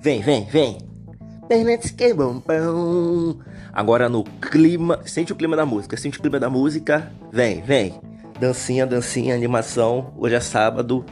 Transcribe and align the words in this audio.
Vem, 0.00 0.22
vem, 0.22 0.44
vem. 0.44 0.78
Agora 3.72 4.08
no 4.08 4.22
clima. 4.22 5.00
Sente 5.04 5.32
o 5.32 5.36
clima 5.36 5.56
da 5.56 5.66
música. 5.66 5.96
Sente 5.96 6.18
o 6.18 6.20
clima 6.20 6.38
da 6.38 6.48
música. 6.48 7.10
Vem, 7.32 7.60
vem. 7.62 7.94
Dancinha, 8.38 8.86
dancinha, 8.86 9.34
animação. 9.34 10.12
Hoje 10.16 10.36
é 10.36 10.40
sábado. 10.40 11.04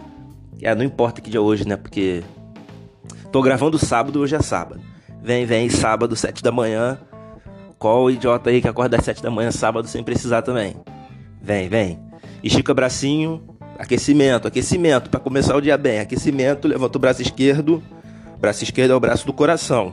É, 0.63 0.73
não 0.75 0.85
importa 0.85 1.21
que 1.21 1.31
dia 1.31 1.39
é 1.39 1.43
hoje, 1.43 1.67
né? 1.67 1.77
Porque. 1.77 2.23
Tô 3.33 3.43
gravando 3.43 3.77
sábado, 3.77 4.21
hoje 4.21 4.37
é 4.37 4.41
sábado. 4.41 4.81
Vem, 5.21 5.45
vem, 5.45 5.69
sábado, 5.69 6.15
sete 6.15 6.41
da 6.41 6.53
manhã. 6.53 6.99
Qual 7.79 8.05
o 8.05 8.11
idiota 8.11 8.51
aí 8.51 8.63
que 8.63 8.69
acorda 8.69 8.97
às 8.97 9.05
sete 9.05 9.21
da 9.21 9.31
manhã 9.31 9.51
sábado 9.51 9.89
sem 9.89 10.03
precisar 10.05 10.43
também? 10.43 10.77
Vem, 11.43 11.69
vem. 11.69 11.99
Estica 12.43 12.71
o 12.71 12.75
bracinho. 12.75 13.43
Aquecimento, 13.79 14.47
aquecimento. 14.47 15.11
para 15.11 15.19
começar 15.19 15.57
o 15.57 15.61
dia 15.61 15.77
bem. 15.77 15.99
Aquecimento. 15.99 16.69
Levanta 16.69 16.97
o 16.97 17.01
braço 17.01 17.21
esquerdo. 17.21 17.83
Braço 18.39 18.65
esquerdo 18.65 18.93
é 18.93 18.95
o 18.95 19.01
braço 19.01 19.27
do 19.27 19.33
coração. 19.33 19.93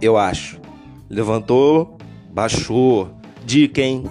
Eu 0.00 0.16
acho. 0.16 0.60
Levantou, 1.08 1.96
baixou. 2.32 3.10
Dica, 3.44 3.80
hein? 3.80 4.04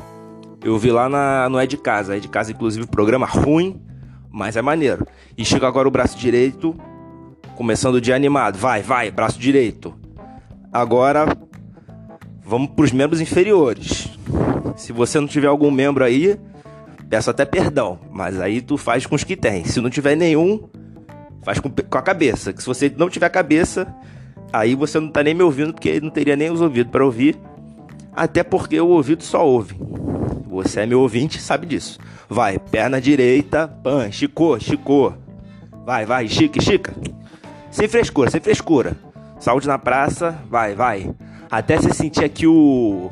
Eu 0.63 0.77
vi 0.77 0.91
lá 0.91 1.09
na, 1.09 1.49
no 1.49 1.59
É 1.59 1.65
de 1.65 1.77
Casa. 1.77 2.15
É 2.15 2.19
de 2.19 2.27
Casa, 2.27 2.51
inclusive, 2.51 2.85
programa 2.87 3.25
ruim, 3.25 3.81
mas 4.29 4.55
é 4.55 4.61
maneiro. 4.61 5.05
E 5.37 5.43
chega 5.43 5.67
agora 5.67 5.87
o 5.87 5.91
braço 5.91 6.17
direito, 6.17 6.75
começando 7.55 7.95
o 7.95 8.01
dia 8.01 8.15
animado. 8.15 8.57
Vai, 8.57 8.81
vai, 8.81 9.09
braço 9.11 9.39
direito. 9.39 9.93
Agora, 10.71 11.25
vamos 12.43 12.69
para 12.71 12.85
os 12.85 12.91
membros 12.91 13.19
inferiores. 13.19 14.07
Se 14.77 14.93
você 14.93 15.19
não 15.19 15.27
tiver 15.27 15.47
algum 15.47 15.71
membro 15.71 16.03
aí, 16.03 16.39
peço 17.09 17.29
até 17.29 17.43
perdão, 17.43 17.99
mas 18.11 18.39
aí 18.39 18.61
tu 18.61 18.77
faz 18.77 19.05
com 19.05 19.15
os 19.15 19.23
que 19.23 19.35
tem. 19.35 19.65
Se 19.65 19.81
não 19.81 19.89
tiver 19.89 20.15
nenhum, 20.15 20.69
Faz 21.43 21.59
com, 21.59 21.69
com 21.69 21.97
a 21.97 22.01
cabeça. 22.01 22.53
Que 22.53 22.61
se 22.61 22.67
você 22.67 22.93
não 22.95 23.09
tiver 23.09 23.29
cabeça, 23.29 23.93
aí 24.51 24.75
você 24.75 24.99
não 24.99 25.09
tá 25.09 25.23
nem 25.23 25.33
me 25.33 25.43
ouvindo, 25.43 25.73
porque 25.73 25.99
não 25.99 26.09
teria 26.09 26.35
nem 26.35 26.51
os 26.51 26.61
ouvidos 26.61 26.91
para 26.91 27.05
ouvir. 27.05 27.37
Até 28.13 28.43
porque 28.43 28.79
o 28.79 28.87
ouvido 28.87 29.23
só 29.23 29.45
ouve. 29.45 29.75
Você 30.47 30.81
é 30.81 30.85
meu 30.85 30.99
ouvinte, 30.99 31.41
sabe 31.41 31.65
disso. 31.65 31.97
Vai, 32.29 32.59
perna 32.59 32.99
direita, 32.99 33.67
pan, 33.67 34.11
chicou, 34.11 34.59
chicou. 34.59 35.13
Vai, 35.85 36.05
vai, 36.05 36.27
chica, 36.27 36.61
chica. 36.61 36.93
Sem 37.71 37.87
frescura, 37.87 38.29
sem 38.29 38.41
frescura. 38.41 38.97
Saúde 39.39 39.67
na 39.67 39.79
praça, 39.79 40.37
vai, 40.49 40.75
vai. 40.75 41.09
Até 41.49 41.77
você 41.77 41.93
sentir 41.93 42.23
aqui 42.23 42.45
o. 42.45 43.11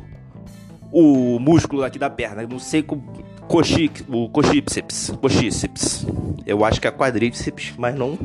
O 0.92 1.38
músculo 1.38 1.84
aqui 1.84 1.98
da 1.98 2.10
perna. 2.10 2.46
Não 2.46 2.58
sei 2.58 2.82
como 2.82 3.02
coxi, 3.50 3.90
o 4.08 4.28
coxíceps, 4.28 5.12
coxíceps. 5.20 6.06
Eu 6.46 6.64
acho 6.64 6.80
que 6.80 6.86
é 6.86 6.90
quadríceps, 6.92 7.74
mas 7.76 7.96
não, 7.96 8.16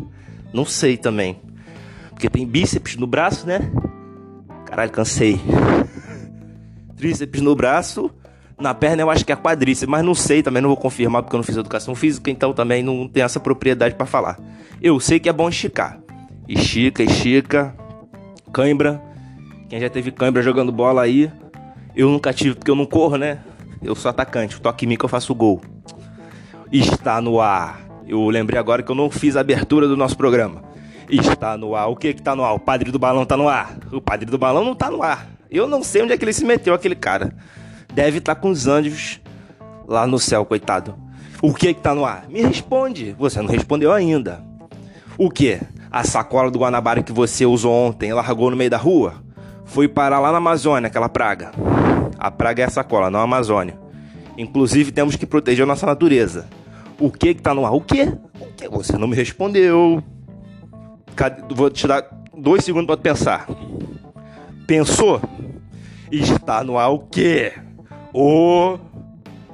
não 0.54 0.64
sei 0.64 0.98
também. 0.98 1.42
Porque 2.12 2.30
tem 2.30 2.46
bíceps 2.46 2.96
no 2.96 3.08
braço, 3.08 3.48
né? 3.48 3.60
Caralho, 4.66 4.92
cansei. 4.92 5.40
Tríceps 6.96 7.42
no 7.42 7.56
braço, 7.56 8.12
na 8.60 8.74
perna 8.76 9.02
eu 9.02 9.10
acho 9.10 9.26
que 9.26 9.32
é 9.32 9.36
quadríceps, 9.36 9.90
mas 9.90 10.06
não 10.06 10.14
sei 10.14 10.44
também, 10.44 10.62
não 10.62 10.70
vou 10.70 10.78
confirmar 10.78 11.24
porque 11.24 11.36
eu 11.36 11.40
não 11.40 11.44
fiz 11.44 11.58
educação 11.58 11.96
física, 11.96 12.30
então 12.30 12.54
também 12.54 12.84
não 12.84 13.08
tenho 13.08 13.26
essa 13.26 13.40
propriedade 13.40 13.96
para 13.96 14.06
falar. 14.06 14.40
Eu 14.80 15.00
sei 15.00 15.20
que 15.20 15.28
é 15.28 15.34
bom 15.34 15.50
esticar. 15.50 16.00
Estica, 16.48 17.02
estica. 17.02 17.76
Cãibra. 18.54 19.02
Quem 19.70 19.80
já 19.80 19.90
teve 19.90 20.12
cãibra 20.12 20.44
jogando 20.44 20.72
bola 20.72 21.02
aí, 21.02 21.32
eu 21.96 22.10
nunca 22.12 22.32
tive 22.32 22.54
porque 22.54 22.70
eu 22.70 22.76
não 22.76 22.86
corro, 22.86 23.18
né? 23.18 23.40
Eu 23.82 23.96
sou 23.96 24.10
atacante, 24.10 24.60
toque 24.60 24.86
em 24.86 24.90
mim 24.90 24.98
que 24.98 25.06
eu 25.06 25.10
faço 25.10 25.34
gol. 25.34 25.62
Está 26.72 27.22
no 27.22 27.40
ar. 27.40 27.82
Eu 28.08 28.28
lembrei 28.30 28.60
agora 28.60 28.84
que 28.84 28.92
eu 28.92 28.96
não 28.96 29.10
fiz 29.10 29.36
a 29.36 29.42
abertura 29.42 29.88
do 29.88 29.98
nosso 29.98 30.18
programa. 30.18 30.64
Está 31.10 31.58
no 31.58 31.76
ar. 31.76 31.88
O 31.88 31.96
que 31.96 32.14
que 32.14 32.22
tá 32.22 32.36
no 32.36 32.44
ar? 32.44 32.54
O 32.54 32.60
padre 32.60 32.92
do 32.92 33.00
balão 33.00 33.26
tá 33.26 33.38
no 33.38 33.48
ar. 33.48 33.76
O 33.92 34.02
padre 34.02 34.26
do 34.26 34.38
balão 34.38 34.64
não 34.64 34.76
tá 34.76 34.90
no 34.90 35.04
ar. 35.04 35.28
Eu 35.50 35.68
não 35.68 35.84
sei 35.84 36.02
onde 36.02 36.14
é 36.14 36.18
que 36.18 36.26
ele 36.26 36.34
se 36.34 36.44
meteu, 36.44 36.74
aquele 36.74 36.96
cara. 36.96 37.36
Deve 37.94 38.18
estar 38.18 38.36
tá 38.36 38.42
com 38.42 38.50
os 38.50 38.68
anjos 38.68 39.22
lá 39.88 40.06
no 40.06 40.20
céu, 40.20 40.46
coitado. 40.46 40.96
O 41.42 41.54
que 41.54 41.74
que 41.74 41.82
tá 41.82 41.94
no 41.94 42.06
ar? 42.06 42.26
Me 42.28 42.42
responde. 42.42 43.16
Você 43.18 43.42
não 43.42 43.50
respondeu 43.50 43.92
ainda. 43.92 44.44
O 45.18 45.30
que? 45.30 45.60
A 45.92 46.04
sacola 46.04 46.52
do 46.52 46.60
Guanabara 46.60 47.04
que 47.04 47.14
você 47.14 47.46
usou 47.46 47.72
ontem 47.72 48.14
largou 48.14 48.52
no 48.52 48.58
meio 48.58 48.70
da 48.70 48.78
rua? 48.78 49.24
Foi 49.64 49.88
parar 49.88 50.20
lá 50.20 50.32
na 50.32 50.40
Amazônia, 50.40 50.88
aquela 50.88 51.08
praga. 51.08 51.52
A 52.26 52.32
praga 52.32 52.64
é 52.64 52.66
a 52.66 52.70
sacola, 52.72 53.12
não 53.12 53.20
a 53.20 53.24
Amazônia. 53.24 53.78
Inclusive, 54.36 54.92
temos 54.92 55.16
que 55.16 55.28
proteger 55.28 55.62
a 55.62 55.68
nossa 55.68 55.86
natureza. 55.86 56.48
O 57.00 57.12
que 57.12 57.36
que 57.36 57.42
tá 57.44 57.54
no 57.54 57.64
ar? 57.64 57.76
O 57.76 57.82
quê? 57.82 58.12
O 58.40 58.48
que? 58.48 58.68
Você 58.68 58.98
não 58.98 59.08
me 59.08 59.16
respondeu. 59.16 60.04
Vou 61.52 61.70
te 61.70 61.86
dar 61.86 62.04
dois 62.36 62.66
segundos 62.66 62.88
para 62.88 62.98
pensar. 62.98 63.48
Pensou? 64.66 65.22
Está 66.12 66.64
no 66.64 66.80
ar 66.80 66.90
o 66.90 66.98
quê? 66.98 67.54
O 68.12 68.80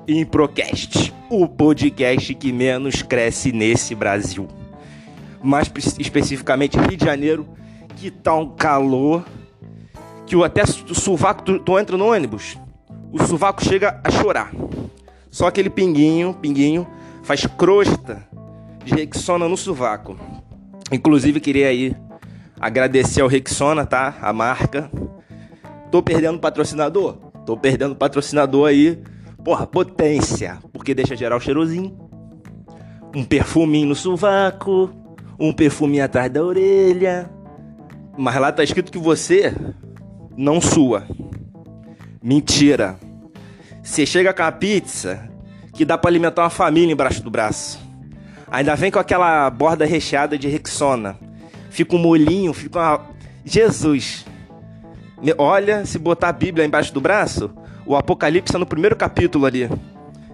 Improcast, 0.08 1.14
o 1.30 1.50
podcast 1.50 2.34
que 2.36 2.54
menos 2.54 3.02
cresce 3.02 3.52
nesse 3.52 3.94
Brasil. 3.94 4.48
Mais 5.44 5.70
especificamente 6.00 6.80
Rio 6.80 6.96
de 6.96 7.04
Janeiro, 7.04 7.50
que 7.98 8.10
tá 8.10 8.34
um 8.34 8.48
calor 8.48 9.26
que 10.32 10.44
até 10.46 10.64
o 10.64 10.96
sovaco, 10.96 11.44
tu, 11.44 11.60
tu 11.60 11.78
entra 11.78 11.98
no 11.98 12.06
ônibus, 12.06 12.58
o 13.12 13.22
sovaco 13.22 13.62
chega 13.62 14.00
a 14.02 14.10
chorar. 14.10 14.50
Só 15.30 15.48
aquele 15.48 15.70
pinguinho, 15.70 16.34
pinguinho, 16.34 16.88
faz 17.22 17.46
crosta 17.46 18.26
de 18.86 18.96
Rexona 18.96 19.50
no 19.50 19.58
sovaco. 19.58 20.18
Inclusive, 20.90 21.42
queria 21.42 21.68
aí 21.68 21.94
agradecer 22.58 23.20
ao 23.20 23.28
Rexona, 23.28 23.86
tá? 23.86 24.16
A 24.22 24.32
marca. 24.32 24.90
Tô 25.92 26.02
perdendo 26.02 26.40
patrocinador? 26.40 27.18
Tô 27.46 27.58
perdendo 27.58 27.94
patrocinador 27.94 28.70
aí. 28.70 29.04
Porra, 29.44 29.68
potência. 29.68 30.60
Porque 30.72 30.96
deixa 30.96 31.14
geral 31.14 31.42
cheirosinho. 31.42 32.10
Um 33.14 33.26
perfuminho 33.26 33.90
no 33.90 33.96
sovaco. 33.96 34.90
Um 35.38 35.52
perfuminho 35.52 36.06
atrás 36.06 36.32
da 36.32 36.42
orelha. 36.42 37.30
Mas 38.18 38.36
lá 38.38 38.50
tá 38.50 38.64
escrito 38.64 38.94
que 38.94 38.98
você 38.98 39.54
não 40.36 40.62
sua. 40.62 41.06
Mentira. 42.22 42.98
Você 43.82 44.06
chega 44.06 44.34
com 44.34 44.44
a 44.44 44.52
pizza 44.52 45.30
que 45.74 45.86
dá 45.86 45.98
para 45.98 46.10
alimentar 46.10 46.44
uma 46.44 46.50
família 46.50 46.94
embaixo 46.94 47.24
do 47.24 47.32
braço. 47.32 47.80
Ainda 48.52 48.76
vem 48.76 48.92
com 48.92 49.00
aquela 49.00 49.50
borda 49.50 49.86
recheada 49.86 50.38
de 50.38 50.48
Rexona. 50.48 51.18
Fica 51.70 51.96
um 51.96 52.00
molhinho, 52.00 52.54
fica 52.54 52.80
uma. 52.80 53.06
Jesus! 53.46 54.26
Olha, 55.38 55.86
se 55.86 55.98
botar 55.98 56.30
a 56.30 56.34
Bíblia 56.34 56.66
embaixo 56.66 56.94
do 56.94 57.00
braço, 57.00 57.50
o 57.86 57.96
Apocalipse 57.96 58.56
é 58.56 58.60
no 58.60 58.66
primeiro 58.66 58.96
capítulo 58.96 59.46
ali. 59.46 59.70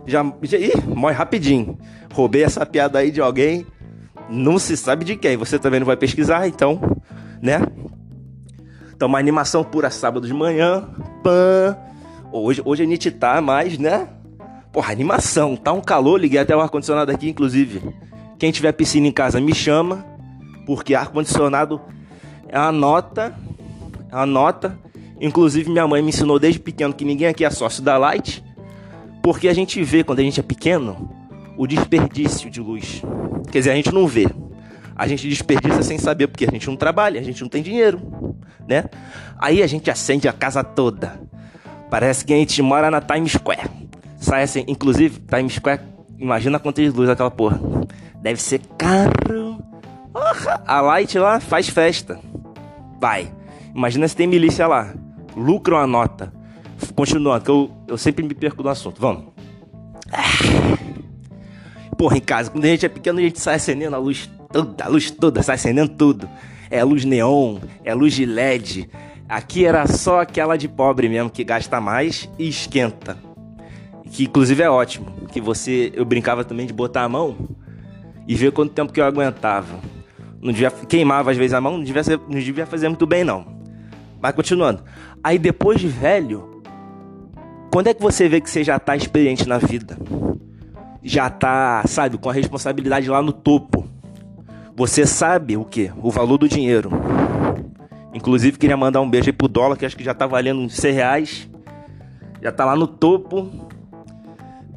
Já. 0.05 0.25
já 0.41 0.57
ih, 0.57 0.73
morre 0.87 1.13
rapidinho. 1.13 1.77
Roubei 2.11 2.43
essa 2.43 2.65
piada 2.65 2.99
aí 2.99 3.11
de 3.11 3.21
alguém. 3.21 3.65
Não 4.29 4.57
se 4.57 4.75
sabe 4.75 5.05
de 5.05 5.15
quem. 5.15 5.37
Você 5.37 5.59
também 5.59 5.79
não 5.79 5.87
vai 5.87 5.95
pesquisar, 5.95 6.47
então, 6.47 6.79
né? 7.41 7.61
Então, 8.97 9.07
uma 9.07 9.19
animação 9.19 9.63
pura 9.63 9.91
sábado 9.91 10.25
de 10.25 10.33
manhã. 10.33 10.89
Pã. 11.21 11.77
Hoje, 12.31 12.63
hoje 12.65 12.81
a 12.81 12.85
gente 12.87 13.11
tá 13.11 13.39
mais, 13.39 13.77
né? 13.77 14.09
Porra, 14.73 14.91
animação. 14.91 15.55
Tá 15.55 15.71
um 15.71 15.81
calor. 15.81 16.19
Liguei 16.19 16.39
até 16.39 16.57
o 16.57 16.59
ar-condicionado 16.59 17.11
aqui, 17.11 17.29
inclusive. 17.29 17.93
Quem 18.39 18.51
tiver 18.51 18.71
piscina 18.71 19.05
em 19.05 19.11
casa, 19.11 19.39
me 19.39 19.53
chama. 19.53 20.03
Porque 20.65 20.95
ar-condicionado 20.95 21.79
é 22.49 22.57
uma 22.57 22.71
nota. 22.71 23.35
É 24.11 24.15
uma 24.15 24.25
nota. 24.25 24.75
Inclusive, 25.21 25.69
minha 25.69 25.87
mãe 25.87 26.01
me 26.01 26.09
ensinou 26.09 26.39
desde 26.39 26.59
pequeno 26.59 26.91
que 26.91 27.05
ninguém 27.05 27.27
aqui 27.27 27.45
é 27.45 27.51
sócio 27.51 27.83
da 27.83 27.99
Light. 27.99 28.43
Porque 29.21 29.47
a 29.47 29.53
gente 29.53 29.83
vê, 29.83 30.03
quando 30.03 30.21
a 30.21 30.23
gente 30.23 30.39
é 30.39 30.43
pequeno, 30.43 31.07
o 31.55 31.67
desperdício 31.67 32.49
de 32.49 32.59
luz. 32.59 33.03
Quer 33.51 33.59
dizer, 33.59 33.71
a 33.73 33.75
gente 33.75 33.93
não 33.93 34.07
vê 34.07 34.25
a 34.97 35.07
gente 35.07 35.29
desperdiça 35.29 35.83
sem 35.83 35.99
saber, 35.99 36.27
porque 36.27 36.45
a 36.45 36.49
gente 36.49 36.65
não 36.65 36.75
trabalha, 36.75 37.19
a 37.19 37.23
gente 37.23 37.39
não 37.41 37.47
tem 37.47 37.61
dinheiro, 37.61 38.01
né? 38.67 38.85
Aí 39.37 39.61
a 39.61 39.67
gente 39.67 39.91
acende 39.91 40.27
a 40.27 40.33
casa 40.33 40.63
toda. 40.63 41.19
Parece 41.87 42.25
que 42.25 42.33
a 42.33 42.35
gente 42.35 42.59
mora 42.63 42.89
na 42.89 42.99
Times 42.99 43.33
Square. 43.33 43.69
Sai 44.17 44.41
assim, 44.41 44.65
inclusive, 44.67 45.19
Times 45.19 45.53
Square, 45.53 45.81
imagina 46.17 46.57
quantas 46.57 46.91
luzes 46.91 47.11
aquela 47.11 47.29
porra. 47.29 47.61
Deve 48.23 48.41
ser 48.41 48.59
caro. 48.75 49.63
A 50.65 50.81
Light 50.81 51.15
lá 51.19 51.39
faz 51.39 51.69
festa. 51.69 52.19
Vai. 52.99 53.31
Imagina 53.75 54.07
se 54.07 54.15
tem 54.15 54.25
milícia 54.25 54.65
lá. 54.65 54.95
Lucra 55.35 55.75
uma 55.75 55.85
nota. 55.85 56.33
Continuando, 56.95 57.43
que 57.43 57.51
eu, 57.51 57.71
eu 57.87 57.97
sempre 57.99 58.25
me 58.25 58.33
perco 58.33 58.63
do 58.63 58.69
assunto. 58.69 58.99
Vamos. 58.99 59.25
Ah. 60.11 60.23
Porra, 61.95 62.17
em 62.17 62.21
casa, 62.21 62.49
quando 62.49 62.65
a 62.65 62.67
gente 62.67 62.85
é 62.85 62.89
pequeno, 62.89 63.19
a 63.19 63.21
gente 63.21 63.39
sai 63.39 63.55
acendendo 63.55 63.95
a 63.95 63.99
luz 63.99 64.29
toda, 64.51 64.83
a 64.83 64.87
luz 64.87 65.11
toda, 65.11 65.43
sai 65.43 65.55
acendendo 65.55 65.89
tudo. 65.89 66.29
É 66.69 66.83
luz 66.83 67.05
neon, 67.05 67.57
é 67.83 67.93
luz 67.93 68.13
de 68.13 68.25
LED. 68.25 68.89
Aqui 69.27 69.65
era 69.65 69.85
só 69.87 70.21
aquela 70.21 70.57
de 70.57 70.67
pobre 70.67 71.09
mesmo, 71.09 71.29
que 71.29 71.43
gasta 71.43 71.81
mais 71.81 72.29
e 72.37 72.47
esquenta. 72.47 73.17
Que 74.11 74.23
inclusive 74.23 74.63
é 74.63 74.69
ótimo. 74.69 75.07
Que 75.31 75.41
você. 75.41 75.91
Eu 75.93 76.05
brincava 76.05 76.43
também 76.43 76.65
de 76.65 76.73
botar 76.73 77.03
a 77.03 77.09
mão 77.09 77.35
e 78.27 78.35
ver 78.35 78.51
quanto 78.51 78.73
tempo 78.73 78.91
que 78.91 78.99
eu 78.99 79.05
aguentava. 79.05 79.79
Não 80.41 80.51
devia 80.51 80.69
queimava 80.69 81.31
às 81.31 81.37
vezes 81.37 81.53
a 81.53 81.61
mão, 81.61 81.77
não 81.77 81.83
devia, 81.83 82.03
ser, 82.03 82.19
não 82.27 82.39
devia 82.39 82.65
fazer 82.65 82.87
muito 82.89 83.05
bem 83.05 83.23
não. 83.23 83.45
Mas 84.21 84.33
continuando. 84.33 84.83
Aí 85.23 85.37
depois 85.37 85.79
de 85.79 85.87
velho, 85.87 86.61
quando 87.71 87.87
é 87.87 87.93
que 87.93 88.01
você 88.01 88.27
vê 88.29 88.39
que 88.41 88.49
você 88.49 88.63
já 88.63 88.79
tá 88.79 88.95
experiente 88.95 89.47
na 89.47 89.57
vida? 89.57 89.97
Já 91.03 91.29
tá, 91.29 91.83
sabe, 91.85 92.17
com 92.17 92.29
a 92.29 92.33
responsabilidade 92.33 93.09
lá 93.09 93.21
no 93.21 93.31
topo. 93.31 93.86
Você 94.77 95.07
sabe 95.07 95.57
o 95.57 95.65
que? 95.65 95.91
O 96.03 96.11
valor 96.11 96.37
do 96.37 96.47
dinheiro. 96.47 96.91
Inclusive 98.13 98.59
queria 98.59 98.77
mandar 98.77 99.01
um 99.01 99.09
beijo 99.09 99.27
aí 99.27 99.33
pro 99.33 99.47
dólar, 99.47 99.75
que 99.75 99.83
acho 99.83 99.97
que 99.97 100.03
já 100.03 100.13
tá 100.13 100.27
valendo 100.27 100.61
uns 100.61 100.75
100 100.75 100.93
reais. 100.93 101.49
Já 102.43 102.51
tá 102.51 102.63
lá 102.63 102.75
no 102.75 102.85
topo. 102.85 103.49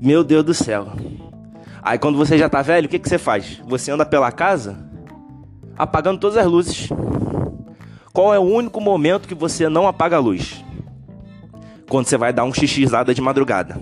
Meu 0.00 0.24
Deus 0.24 0.42
do 0.42 0.54
céu. 0.54 0.88
Aí 1.82 1.98
quando 1.98 2.16
você 2.16 2.38
já 2.38 2.48
tá 2.48 2.62
velho, 2.62 2.86
o 2.86 2.88
que, 2.88 2.98
que 2.98 3.10
você 3.10 3.18
faz? 3.18 3.60
Você 3.66 3.90
anda 3.90 4.06
pela 4.06 4.32
casa 4.32 4.88
apagando 5.76 6.18
todas 6.18 6.38
as 6.38 6.46
luzes. 6.46 6.88
Qual 8.10 8.32
é 8.32 8.38
o 8.38 8.42
único 8.42 8.80
momento 8.80 9.28
que 9.28 9.34
você 9.34 9.68
não 9.68 9.86
apaga 9.86 10.16
a 10.16 10.20
luz? 10.20 10.64
Quando 11.90 12.06
você 12.06 12.16
vai 12.16 12.32
dar 12.32 12.44
um 12.44 12.54
xixizada 12.54 13.12
de 13.12 13.20
madrugada. 13.20 13.78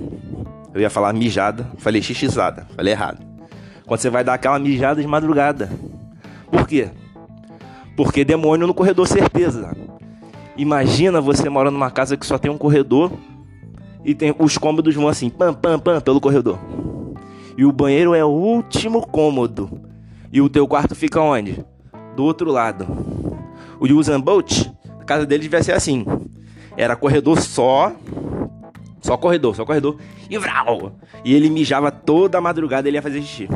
Eu 0.75 0.81
ia 0.81 0.91
falar 0.91 1.13
mijada, 1.13 1.71
falei 1.79 2.03
xixizada, 2.03 2.67
falei 2.75 2.93
errado. 2.93 3.25
Quando 3.87 4.01
você 4.01 4.11
vai 4.11 4.25
dar 4.25 4.35
aquela 4.35 4.59
mijada 4.59 5.01
de 5.01 5.07
madrugada. 5.07 5.71
Por 6.51 6.67
quê? 6.67 6.91
Porque 7.97 8.25
demônio 8.25 8.67
no 8.67 8.75
corredor, 8.75 9.07
certeza. 9.07 9.77
Imagina 10.57 11.21
você 11.21 11.49
mora 11.49 11.71
numa 11.71 11.91
casa 11.91 12.17
que 12.17 12.27
só 12.27 12.39
tem 12.39 12.51
um 12.51 12.59
corredor 12.59 13.13
e 14.05 14.15
tem 14.15 14.35
os 14.39 14.57
cômodos 14.57 14.95
vão 14.95 15.09
assim, 15.09 15.29
pam, 15.29 15.53
pam, 15.53 15.79
pam, 15.79 16.01
pelo 16.01 16.21
corredor. 16.21 16.59
E 17.57 17.65
o 17.65 17.73
banheiro 17.73 18.15
é 18.15 18.25
o 18.25 18.29
último 18.29 19.07
cômodo. 19.07 19.81
E 20.33 20.41
o 20.41 20.49
teu 20.49 20.67
quarto 20.67 20.95
fica 20.95 21.21
onde? 21.21 21.65
Do 22.15 22.25
outro 22.25 22.51
lado. 22.51 22.87
O 23.81 23.87
Usain 23.87 24.21
Bolt, 24.21 24.67
a 25.01 25.05
casa 25.05 25.27
dele 25.27 25.43
devia 25.43 25.63
ser 25.63 25.73
assim. 25.73 26.05
Era 26.77 26.95
corredor 26.95 27.41
só. 27.41 27.93
Só 29.01 29.17
corredor, 29.17 29.57
só 29.57 29.65
corredor. 29.65 29.97
E 30.31 30.39
vral! 30.39 30.93
E 31.25 31.35
ele 31.35 31.51
mijava 31.51 31.91
toda 31.91 32.39
a 32.39 32.41
madrugada, 32.41 32.89
ele 32.89 32.97
ia 32.97 33.03
fazer 33.03 33.23
xixi. 33.23 33.49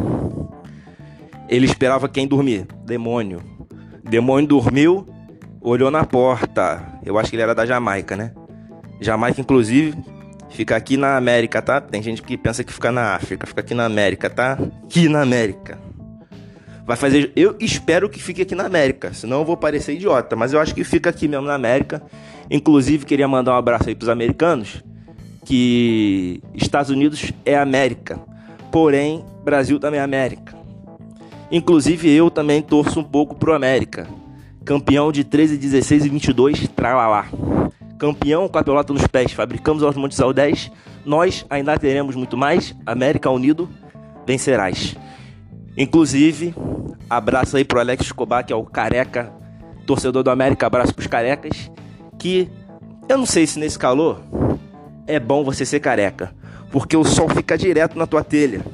Ele 1.53 1.67
esperava 1.67 2.09
quem 2.09 2.27
dormir? 2.27 2.67
Demônio. 2.87 3.43
Demônio 4.03 4.49
dormiu, 4.49 5.07
olhou 5.61 5.91
na 5.91 6.03
porta. 6.03 6.83
Eu 7.05 7.19
acho 7.19 7.29
que 7.29 7.37
ele 7.37 7.43
era 7.43 7.55
da 7.55 7.67
Jamaica, 7.67 8.17
né? 8.17 8.33
Jamaica, 9.03 9.39
inclusive, 9.39 9.95
fica 10.49 10.75
aqui 10.75 10.97
na 10.97 11.15
América, 11.15 11.61
tá? 11.61 11.79
Tem 11.79 12.03
gente 12.03 12.23
que 12.23 12.39
pensa 12.39 12.65
que 12.65 12.73
fica 12.73 12.91
na 12.91 13.15
África, 13.17 13.47
fica 13.47 13.61
aqui 13.61 13.75
na 13.75 13.85
América, 13.85 14.31
tá? 14.31 14.59
Aqui 14.85 15.11
na 15.11 15.21
América. 15.21 15.79
Vai 16.87 16.97
fazer. 16.97 17.31
Eu 17.37 17.55
espero 17.61 18.09
que 18.09 18.19
fique 18.19 18.41
aqui 18.41 18.55
na 18.55 18.65
América, 18.65 19.13
senão 19.13 19.41
eu 19.41 19.45
vou 19.45 19.57
parecer 19.57 19.93
idiota. 19.93 20.35
Mas 20.35 20.55
eu 20.55 20.59
acho 20.59 20.75
que 20.75 20.83
fica 20.83 21.11
aqui 21.11 21.29
mesmo 21.29 21.47
na 21.47 21.55
América. 21.55 22.03
Inclusive, 22.51 23.05
queria 23.05 23.29
mandar 23.29 23.53
um 23.53 23.59
abraço 23.59 23.91
aí 23.91 23.95
pros 23.95 24.09
americanos. 24.09 24.83
Que 25.45 26.43
Estados 26.55 26.91
Unidos 26.91 27.31
é 27.45 27.59
América. 27.59 28.19
Porém, 28.71 29.23
Brasil 29.45 29.79
também 29.79 30.01
é 30.01 30.03
América. 30.03 30.52
Inclusive, 31.53 32.11
eu 32.11 32.31
também 32.31 32.63
torço 32.63 32.99
um 32.99 33.05
pouco 33.05 33.35
pro 33.35 33.53
América. 33.53 34.09
Campeão 34.65 35.13
de 35.13 35.23
13, 35.23 35.59
16 35.59 36.07
e 36.07 36.09
22, 36.09 36.69
tralalá. 36.69 37.27
Campeão 37.99 38.49
com 38.49 38.57
a 38.57 38.65
pelota 38.65 38.91
nos 38.95 39.07
pés, 39.07 39.33
fabricamos 39.33 39.83
aos 39.83 39.95
Montes 39.95 40.19
ao 40.19 40.33
10. 40.33 40.73
Nós 41.05 41.45
ainda 41.51 41.79
teremos 41.79 42.17
muito 42.17 42.39
mais. 42.39 42.75
América 42.87 43.29
Unido, 43.29 43.69
vencerás. 44.27 44.97
Inclusive, 45.77 46.55
abraço 47.11 47.59
aí 47.59 47.67
pro 47.67 47.81
Alex 47.81 48.07
Escobar, 48.07 48.47
que 48.47 48.53
é 48.53 48.57
o 48.57 48.65
careca, 48.65 49.31
torcedor 49.85 50.23
do 50.23 50.31
América, 50.31 50.67
abraço 50.67 50.95
pros 50.95 51.07
carecas. 51.07 51.71
Que 52.19 52.49
eu 53.11 53.19
não 53.19 53.27
sei 53.27 53.47
se 53.47 53.59
nesse 53.59 53.79
calor 53.79 54.23
é 55.07 55.21
bom 55.21 55.45
você 55.45 55.67
ser 55.67 55.81
careca, 55.81 56.35
porque 56.71 56.97
o 56.97 57.05
sol 57.05 57.29
fica 57.29 57.59
direto 57.59 57.99
na 57.99 58.07
tua 58.07 58.25
telha. 58.25 58.65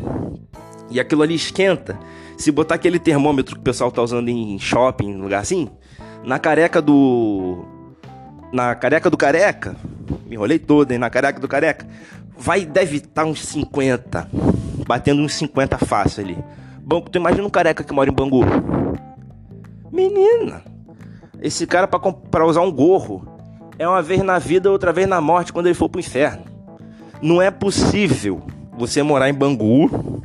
E 0.90 0.99
aquilo 0.99 1.23
ali 1.23 1.35
esquenta. 1.35 1.99
Se 2.37 2.50
botar 2.50 2.76
aquele 2.76 2.99
termômetro 2.99 3.55
que 3.55 3.61
o 3.61 3.64
pessoal 3.64 3.90
tá 3.90 4.02
usando 4.02 4.29
em 4.29 4.58
shopping, 4.58 5.17
lugar 5.17 5.40
assim, 5.40 5.69
na 6.25 6.38
careca 6.38 6.81
do. 6.81 7.64
Na 8.52 8.75
careca 8.75 9.11
do 9.11 9.17
careca, 9.17 9.76
me 10.26 10.35
enrolei 10.35 10.58
todo, 10.58 10.90
hein? 10.93 10.99
Na 10.99 11.11
careca 11.11 11.38
do 11.38 11.49
careca, 11.49 11.87
vai, 12.38 12.64
deve 12.64 12.96
estar 12.96 13.23
tá 13.23 13.25
uns 13.25 13.44
50, 13.44 14.31
batendo 14.87 15.20
uns 15.20 15.35
50 15.35 15.76
fácil 15.79 16.25
ali. 16.25 16.38
Bom, 16.82 17.02
tu 17.02 17.19
imagina 17.19 17.46
um 17.46 17.50
careca 17.50 17.84
que 17.84 17.93
mora 17.93 18.08
em 18.08 18.12
Bangu. 18.12 18.43
Menina, 19.93 20.62
esse 21.43 21.67
cara 21.67 21.87
para 21.87 22.46
usar 22.46 22.62
um 22.62 22.73
gorro 22.73 23.26
é 23.79 23.87
uma 23.87 24.00
vez 24.00 24.23
na 24.23 24.38
vida, 24.38 24.70
outra 24.70 24.93
vez 24.93 25.06
na 25.06 25.20
morte 25.20 25.52
quando 25.52 25.67
ele 25.67 25.75
for 25.75 25.88
pro 25.88 26.00
inferno. 26.00 26.44
Não 27.20 27.43
é 27.43 27.50
possível 27.50 28.43
você 28.76 29.02
morar 29.02 29.29
em 29.29 29.34
Bangu 29.34 30.23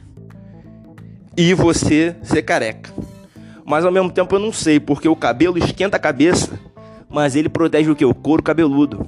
e 1.36 1.54
você 1.54 2.16
ser 2.24 2.42
careca. 2.44 2.92
Mas 3.66 3.86
ao 3.86 3.92
mesmo 3.92 4.12
tempo 4.12 4.36
eu 4.36 4.40
não 4.40 4.52
sei, 4.52 4.80
porque 4.80 5.08
o 5.08 5.16
cabelo 5.16 5.58
esquenta 5.58 5.98
a 5.98 6.00
cabeça, 6.00 6.60
mas 7.10 7.36
ele 7.36 7.50
protege 7.50 7.90
o 7.90 7.96
que? 7.96 8.06
O 8.06 8.14
couro 8.14 8.44
cabeludo. 8.44 9.08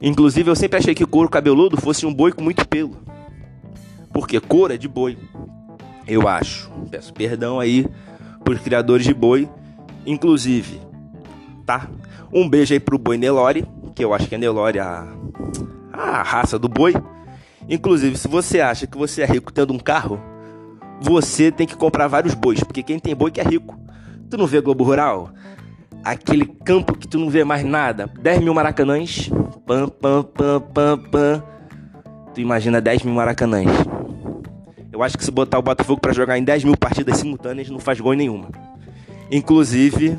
Inclusive 0.00 0.50
eu 0.50 0.56
sempre 0.56 0.78
achei 0.78 0.94
que 0.94 1.06
couro 1.06 1.28
cabeludo 1.28 1.80
fosse 1.80 2.04
um 2.04 2.12
boi 2.12 2.32
com 2.32 2.42
muito 2.42 2.66
pelo. 2.68 2.96
Porque 4.12 4.40
couro 4.40 4.74
é 4.74 4.76
de 4.76 4.88
boi 4.88 5.16
eu 6.06 6.28
acho. 6.28 6.70
Peço 6.90 7.12
perdão 7.12 7.58
aí 7.58 7.86
por 8.44 8.58
criadores 8.58 9.04
de 9.04 9.12
boi, 9.12 9.48
inclusive, 10.06 10.80
tá? 11.64 11.88
Um 12.32 12.48
beijo 12.48 12.72
aí 12.72 12.80
pro 12.80 12.98
boi 12.98 13.18
Nelore, 13.18 13.66
que 13.94 14.04
eu 14.04 14.14
acho 14.14 14.28
que 14.28 14.34
é 14.34 14.38
Nelore 14.38 14.78
a, 14.78 15.06
a 15.92 16.22
raça 16.22 16.58
do 16.58 16.68
boi. 16.68 16.94
Inclusive, 17.68 18.16
se 18.16 18.28
você 18.28 18.60
acha 18.60 18.86
que 18.86 18.96
você 18.96 19.22
é 19.22 19.26
rico 19.26 19.52
tendo 19.52 19.72
um 19.72 19.78
carro, 19.78 20.20
você 21.00 21.50
tem 21.50 21.66
que 21.66 21.76
comprar 21.76 22.08
vários 22.08 22.34
bois, 22.34 22.62
porque 22.62 22.82
quem 22.82 22.98
tem 22.98 23.14
boi 23.14 23.30
que 23.30 23.40
é 23.40 23.44
rico. 23.44 23.78
Tu 24.30 24.36
não 24.36 24.46
vê 24.46 24.60
Globo 24.60 24.84
Rural? 24.84 25.30
Aquele 26.02 26.46
campo 26.46 26.96
que 26.96 27.06
tu 27.06 27.18
não 27.18 27.28
vê 27.28 27.44
mais 27.44 27.64
nada. 27.64 28.10
10 28.20 28.40
mil 28.40 28.54
maracanãs. 28.54 29.28
Pam, 29.66 29.88
pam, 29.88 30.22
pam, 30.22 30.60
pam, 30.60 30.98
pam. 30.98 31.42
Tu 32.34 32.40
imagina 32.40 32.80
10 32.80 33.02
mil 33.02 33.14
maracanãs. 33.14 33.66
Eu 34.92 35.02
acho 35.02 35.18
que 35.18 35.24
se 35.24 35.30
botar 35.30 35.58
o 35.58 35.62
Botafogo 35.62 36.00
para 36.00 36.12
jogar 36.12 36.38
em 36.38 36.44
10 36.44 36.64
mil 36.64 36.76
partidas 36.76 37.18
simultâneas, 37.18 37.68
não 37.68 37.78
faz 37.78 38.00
gol 38.00 38.14
nenhuma. 38.14 38.48
Inclusive, 39.30 40.18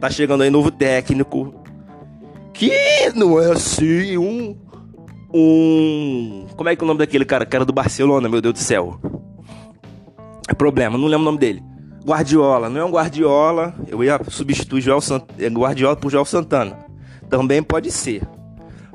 tá 0.00 0.08
chegando 0.08 0.42
aí 0.42 0.50
novo 0.50 0.70
técnico. 0.70 1.54
Que 2.54 3.10
não 3.14 3.40
é 3.40 3.52
assim 3.52 4.16
um. 4.16 4.56
Um. 5.32 6.46
Como 6.56 6.68
é 6.68 6.76
que 6.76 6.82
é 6.82 6.84
o 6.84 6.86
nome 6.86 6.98
daquele 6.98 7.24
cara? 7.24 7.44
Cara 7.44 7.64
do 7.64 7.72
Barcelona, 7.72 8.28
meu 8.28 8.40
Deus 8.40 8.54
do 8.54 8.58
céu. 8.58 8.98
É 10.50 10.52
problema, 10.52 10.98
não 10.98 11.06
lembro 11.06 11.22
o 11.22 11.26
nome 11.26 11.38
dele. 11.38 11.62
Guardiola, 12.04 12.68
não 12.68 12.80
é 12.80 12.84
um 12.84 12.90
Guardiola. 12.90 13.72
Eu 13.86 14.02
ia 14.02 14.20
substituir 14.28 14.80
Joel 14.80 15.00
Sant... 15.00 15.22
É 15.38 15.48
Guardiola 15.48 15.94
por 15.94 16.10
Joel 16.10 16.24
Santana. 16.24 16.76
Também 17.28 17.62
pode 17.62 17.92
ser. 17.92 18.22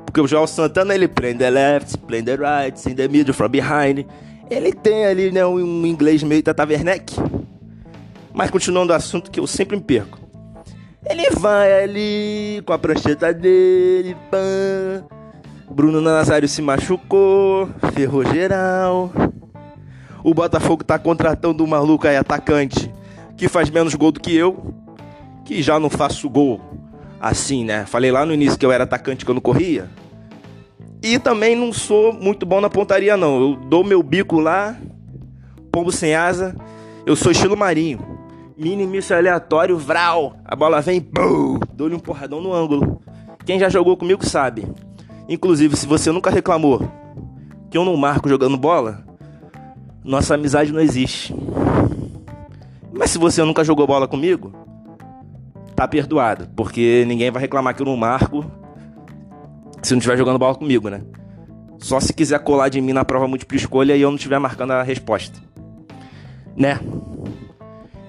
Porque 0.04 0.20
o 0.20 0.26
Joel 0.26 0.46
Santana 0.46 0.94
ele 0.94 1.08
prende 1.08 1.38
the 1.38 1.48
left, 1.48 1.96
play 2.00 2.22
the 2.22 2.36
right, 2.36 2.90
in 2.90 2.94
the 2.94 3.08
middle, 3.08 3.32
from 3.32 3.48
behind. 3.48 4.04
Ele 4.50 4.70
tem 4.70 5.06
ali, 5.06 5.32
né, 5.32 5.46
um 5.46 5.86
inglês 5.86 6.22
meio 6.22 6.42
Tata 6.42 6.66
Werneck. 6.66 7.16
Mas 8.34 8.50
continuando 8.50 8.92
o 8.92 8.96
assunto 8.96 9.30
que 9.30 9.40
eu 9.40 9.46
sempre 9.46 9.78
me 9.78 9.82
perco. 9.82 10.18
Ele 11.08 11.30
vai 11.38 11.84
ali 11.84 12.62
com 12.66 12.74
a 12.74 12.78
prancheta 12.78 13.32
dele, 13.32 14.14
pã. 14.30 15.02
Bruno 15.70 16.02
Nazário 16.02 16.48
se 16.48 16.60
machucou, 16.60 17.66
ferrou 17.94 18.26
geral. 18.26 19.10
O 20.26 20.34
Botafogo 20.34 20.82
tá 20.82 20.98
contratando 20.98 21.62
um 21.62 21.68
maluco 21.68 22.04
aí, 22.04 22.16
atacante, 22.16 22.92
que 23.36 23.46
faz 23.46 23.70
menos 23.70 23.94
gol 23.94 24.10
do 24.10 24.18
que 24.18 24.34
eu, 24.34 24.74
que 25.44 25.62
já 25.62 25.78
não 25.78 25.88
faço 25.88 26.28
gol 26.28 26.60
assim, 27.20 27.64
né? 27.64 27.86
Falei 27.86 28.10
lá 28.10 28.26
no 28.26 28.34
início 28.34 28.58
que 28.58 28.66
eu 28.66 28.72
era 28.72 28.82
atacante 28.82 29.24
quando 29.24 29.40
corria. 29.40 29.88
E 31.00 31.16
também 31.20 31.54
não 31.54 31.72
sou 31.72 32.12
muito 32.12 32.44
bom 32.44 32.60
na 32.60 32.68
pontaria, 32.68 33.16
não. 33.16 33.40
Eu 33.40 33.54
dou 33.54 33.84
meu 33.84 34.02
bico 34.02 34.40
lá, 34.40 34.76
pombo 35.70 35.92
sem 35.92 36.16
asa. 36.16 36.56
Eu 37.06 37.14
sou 37.14 37.30
estilo 37.30 37.56
marinho. 37.56 38.00
Mini 38.58 38.84
míssil 38.84 39.16
aleatório, 39.16 39.78
vral. 39.78 40.38
A 40.44 40.56
bola 40.56 40.80
vem, 40.80 41.06
dou-lhe 41.72 41.94
um 41.94 42.00
porradão 42.00 42.40
no 42.40 42.52
ângulo. 42.52 43.00
Quem 43.44 43.60
já 43.60 43.68
jogou 43.68 43.96
comigo 43.96 44.26
sabe. 44.26 44.66
Inclusive, 45.28 45.76
se 45.76 45.86
você 45.86 46.10
nunca 46.10 46.30
reclamou 46.30 46.82
que 47.70 47.78
eu 47.78 47.84
não 47.84 47.96
marco 47.96 48.28
jogando 48.28 48.56
bola, 48.56 49.05
nossa 50.06 50.34
amizade 50.34 50.72
não 50.72 50.80
existe. 50.80 51.34
Mas 52.92 53.10
se 53.10 53.18
você 53.18 53.42
nunca 53.42 53.64
jogou 53.64 53.86
bola 53.86 54.06
comigo, 54.06 54.52
tá 55.74 55.86
perdoado, 55.86 56.48
porque 56.54 57.04
ninguém 57.06 57.30
vai 57.30 57.42
reclamar 57.42 57.74
que 57.74 57.82
eu 57.82 57.86
não 57.86 57.96
marco 57.96 58.44
se 59.82 59.92
não 59.92 59.98
estiver 59.98 60.16
jogando 60.16 60.38
bola 60.38 60.54
comigo, 60.54 60.88
né? 60.88 61.02
Só 61.78 62.00
se 62.00 62.12
quiser 62.12 62.38
colar 62.38 62.68
de 62.68 62.80
mim 62.80 62.92
na 62.92 63.04
prova 63.04 63.28
múltipla 63.28 63.56
escolha 63.56 63.96
e 63.96 64.00
eu 64.00 64.08
não 64.08 64.16
estiver 64.16 64.38
marcando 64.38 64.70
a 64.72 64.82
resposta. 64.82 65.38
Né? 66.56 66.80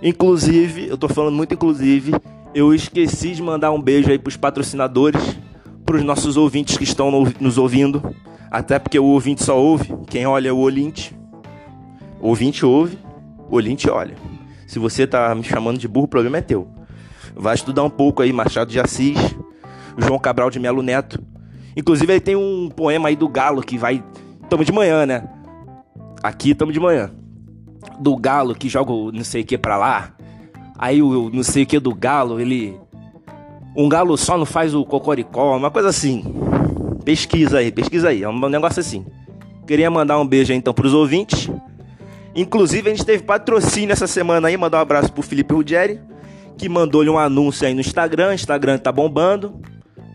Inclusive, 0.02 0.88
eu 0.88 0.98
tô 0.98 1.10
falando 1.10 1.36
muito 1.36 1.54
inclusive, 1.54 2.14
eu 2.56 2.74
esqueci 2.74 3.34
de 3.34 3.44
mandar 3.44 3.72
um 3.72 3.82
beijo 3.82 4.10
aí 4.10 4.18
pros 4.18 4.38
patrocinadores, 4.38 5.38
pros 5.86 6.04
nossos 6.04 6.38
ouvintes 6.38 6.78
que 6.78 6.84
estão 6.84 7.12
nos 7.40 7.58
ouvindo. 7.58 8.02
Até 8.50 8.80
porque 8.80 8.98
o 8.98 9.06
ouvinte 9.06 9.44
só 9.44 9.60
ouve, 9.60 9.94
quem 10.08 10.26
olha 10.26 10.50
é 10.50 10.54
o 10.54 10.58
olinte. 10.58 11.14
O 12.28 12.32
ouvinte 12.32 12.66
ouve, 12.66 13.00
o 13.50 13.56
olha. 13.56 14.14
Se 14.68 14.80
você 14.80 15.08
tá 15.08 15.34
me 15.34 15.46
chamando 15.46 15.78
de 15.78 15.88
burro, 15.88 16.08
o 16.08 16.10
problema 16.10 16.40
é 16.40 16.42
teu. 16.42 16.68
Vai 17.34 17.56
estudar 17.56 17.84
um 17.84 17.90
pouco 17.90 18.22
aí, 18.22 18.34
Machado 18.34 18.70
de 18.70 18.78
Assis, 18.82 19.18
João 19.98 20.20
Cabral 20.20 20.50
de 20.50 20.60
Melo 20.60 20.82
Neto. 20.82 21.24
Inclusive, 21.74 22.12
ele 22.12 22.20
tem 22.20 22.36
um 22.36 22.68
poema 22.68 23.08
aí 23.08 23.16
do 23.16 23.30
Galo 23.30 23.62
que 23.62 23.78
vai. 23.78 24.04
Tamo 24.50 24.66
de 24.66 24.74
manhã, 24.74 25.06
né? 25.06 25.24
Aqui 26.22 26.54
tamo 26.54 26.74
de 26.74 26.82
manhã. 26.82 27.12
Do 27.98 28.18
Galo 28.18 28.54
que 28.54 28.68
joga 28.68 28.92
o 28.92 29.10
não 29.10 29.24
sei 29.24 29.44
o 29.44 29.46
que 29.46 29.58
pra 29.58 29.78
lá. 29.78 30.12
Aí 30.78 31.02
o 31.02 31.30
não 31.30 31.44
sei 31.44 31.64
o 31.64 31.66
que 31.66 31.80
do 31.80 31.96
Galo, 31.96 32.42
ele. 32.42 32.78
Um 33.74 33.88
galo 33.88 34.18
só 34.18 34.38
não 34.38 34.46
faz 34.46 34.76
o 34.76 34.84
cocoricó, 34.84 35.56
uma 35.56 35.72
coisa 35.72 35.88
assim. 35.88 36.26
Pesquisa 37.06 37.60
aí, 37.60 37.72
pesquisa 37.72 38.10
aí. 38.10 38.22
É 38.22 38.28
um 38.28 38.50
negócio 38.50 38.82
assim. 38.82 39.06
Queria 39.66 39.90
mandar 39.90 40.20
um 40.20 40.28
beijo 40.28 40.52
aí, 40.52 40.58
então 40.58 40.74
pros 40.74 40.94
ouvintes. 40.94 41.50
Inclusive, 42.38 42.88
a 42.88 42.94
gente 42.94 43.04
teve 43.04 43.24
patrocínio 43.24 43.92
essa 43.92 44.06
semana 44.06 44.48
aí. 44.48 44.56
Mandar 44.56 44.78
um 44.78 44.82
abraço 44.82 45.12
pro 45.12 45.24
Felipe 45.24 45.56
Ruggeri, 45.56 46.00
que 46.56 46.70
mandou-lhe 46.70 47.10
um 47.10 47.18
anúncio 47.18 47.66
aí 47.66 47.74
no 47.74 47.82
Instagram. 47.82 48.36
Instagram 48.36 48.78
tá 48.78 48.92
bombando. 48.92 49.60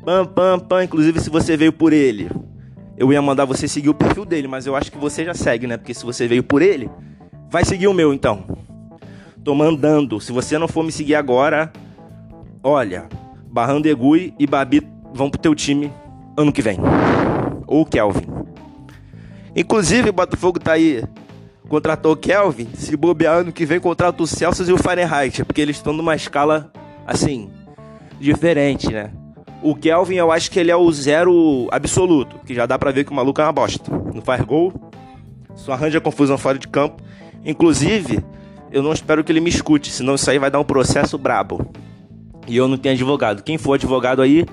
Pam, 0.05 0.25
pam, 0.25 0.61
pam. 0.61 0.85
Inclusive, 0.85 1.19
se 1.19 1.29
você 1.29 1.57
veio 1.57 1.73
por 1.73 1.93
ele, 1.93 2.31
eu 2.97 3.12
ia 3.12 3.21
mandar 3.21 3.45
você 3.45 3.67
seguir 3.67 3.88
o 3.88 3.95
perfil 3.95 4.25
dele, 4.25 4.47
mas 4.47 4.67
eu 4.67 4.76
acho 4.76 4.93
que 4.93 4.97
você 4.99 5.25
já 5.25 5.35
segue, 5.35 5.67
né? 5.67 5.76
Porque 5.76 5.93
se 5.93 6.05
você 6.05 6.29
veio 6.29 6.45
por 6.45 6.62
ele, 6.62 6.88
vai 7.50 7.64
seguir 7.64 7.88
o 7.88 7.93
meu 7.93 8.14
então. 8.14 8.45
Tô 9.43 9.52
mandando. 9.52 10.21
Se 10.21 10.31
você 10.31 10.57
não 10.59 10.69
for 10.69 10.85
me 10.85 10.93
seguir 10.93 11.17
agora, 11.17 11.73
olha, 12.62 13.09
Barrando 13.50 13.88
Egui 13.88 14.33
e 14.38 14.47
Babi 14.47 14.87
vão 15.12 15.29
pro 15.29 15.41
teu 15.41 15.57
time 15.57 15.93
ano 16.37 16.52
que 16.52 16.62
vem. 16.62 16.79
Ou 17.67 17.85
Kelvin. 17.85 18.29
Inclusive, 19.57 20.11
o 20.11 20.12
Botafogo 20.12 20.61
tá 20.61 20.75
aí. 20.75 21.02
Contratou 21.73 22.12
o 22.12 22.17
Kelvin. 22.17 22.69
Se 22.75 22.95
bobear 22.99 23.38
ano 23.38 23.50
que 23.50 23.64
vem, 23.64 23.81
contrata 23.81 24.23
o 24.23 24.26
Celsius 24.26 24.69
e 24.69 24.75
o 24.75 24.76
Fahrenheit. 24.76 25.43
Porque 25.43 25.59
eles 25.59 25.76
estão 25.76 25.95
numa 25.95 26.14
escala, 26.14 26.71
assim, 27.07 27.50
diferente, 28.21 28.93
né? 28.93 29.11
O 29.62 29.75
Kelvin, 29.75 30.17
eu 30.17 30.31
acho 30.31 30.50
que 30.50 30.61
ele 30.61 30.71
é 30.71 30.76
o 30.76 30.93
zero 30.93 31.69
absoluto, 31.73 32.38
que 32.45 32.55
já 32.55 32.67
dá 32.67 32.79
para 32.79 32.91
ver 32.91 33.05
que 33.05 33.11
o 33.11 33.14
maluco 33.14 33.41
é 33.41 33.45
uma 33.45 33.52
bosta. 33.55 33.91
Não 34.14 34.21
faz 34.21 34.45
gol, 34.45 34.71
só 35.55 35.73
arranja 35.73 35.99
confusão 35.99 36.37
fora 36.37 36.59
de 36.59 36.69
campo. 36.69 37.02
Inclusive, 37.43 38.23
eu 38.71 38.83
não 38.83 38.93
espero 38.93 39.25
que 39.25 39.33
ele 39.33 39.41
me 39.41 39.49
escute, 39.49 39.91
senão 39.91 40.17
isso 40.17 40.31
aí 40.31 40.38
vai 40.38 40.50
dar 40.50 40.61
um 40.61 40.64
processo 40.64 41.17
brabo. 41.17 41.73
E 42.47 42.55
eu 42.55 42.69
não 42.69 42.76
tenho 42.76 42.95
advogado. 42.95 43.43
Quem 43.43 43.57
for 43.57 43.73
advogado 43.73 44.21
aí, 44.21 44.45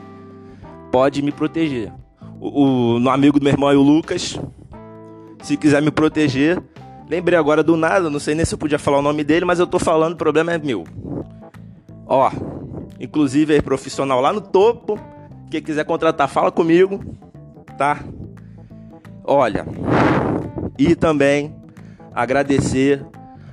pode 0.89 1.21
me 1.21 1.33
proteger. 1.33 1.91
O, 2.39 2.97
o, 2.97 3.09
amigo 3.09 3.41
do 3.41 3.43
meu 3.43 3.51
irmão 3.51 3.69
é 3.69 3.75
o 3.75 3.81
Lucas. 3.81 4.39
Se 5.43 5.57
quiser 5.57 5.81
me 5.81 5.91
proteger, 5.91 6.63
lembrei 7.09 7.37
agora 7.37 7.63
do 7.63 7.75
nada, 7.75 8.09
não 8.09 8.19
sei 8.19 8.35
nem 8.35 8.45
se 8.45 8.53
eu 8.53 8.57
podia 8.57 8.79
falar 8.79 8.99
o 8.99 9.01
nome 9.01 9.23
dele, 9.23 9.43
mas 9.43 9.59
eu 9.59 9.67
tô 9.67 9.79
falando, 9.79 10.13
o 10.13 10.17
problema 10.17 10.53
é 10.53 10.57
meu. 10.57 10.85
Ó, 12.05 12.31
Inclusive 12.99 13.55
é 13.55 13.61
profissional 13.61 14.19
lá 14.19 14.33
no 14.33 14.41
topo. 14.41 14.99
Quem 15.49 15.61
quiser 15.61 15.85
contratar, 15.85 16.27
fala 16.27 16.51
comigo, 16.51 17.01
tá? 17.77 17.99
Olha, 19.23 19.65
e 20.77 20.95
também 20.95 21.55
agradecer 22.13 23.03